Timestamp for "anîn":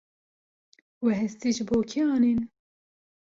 2.15-2.39